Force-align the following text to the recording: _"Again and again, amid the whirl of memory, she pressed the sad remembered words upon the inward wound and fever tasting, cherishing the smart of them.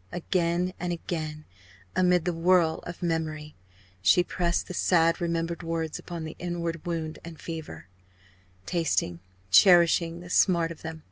_"Again 0.16 0.72
and 0.80 0.94
again, 0.94 1.44
amid 1.94 2.24
the 2.24 2.32
whirl 2.32 2.80
of 2.84 3.02
memory, 3.02 3.54
she 4.00 4.24
pressed 4.24 4.66
the 4.66 4.72
sad 4.72 5.20
remembered 5.20 5.62
words 5.62 5.98
upon 5.98 6.24
the 6.24 6.36
inward 6.38 6.86
wound 6.86 7.18
and 7.22 7.38
fever 7.38 7.84
tasting, 8.64 9.20
cherishing 9.50 10.20
the 10.20 10.30
smart 10.30 10.72
of 10.72 10.80
them. 10.80 11.02